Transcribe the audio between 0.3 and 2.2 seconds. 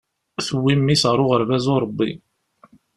Tewwi mmi-s ɣer uɣerbaz uṛebbi.